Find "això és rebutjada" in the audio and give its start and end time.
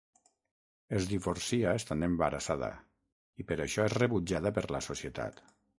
3.69-4.59